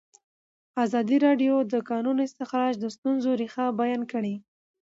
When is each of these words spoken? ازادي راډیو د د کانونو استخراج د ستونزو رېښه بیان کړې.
ازادي 0.85 1.17
راډیو 1.25 1.55
د 1.63 1.67
د 1.73 1.75
کانونو 1.89 2.19
استخراج 2.27 2.73
د 2.79 2.85
ستونزو 2.95 3.29
رېښه 3.41 3.65
بیان 3.81 4.01
کړې. 4.11 4.35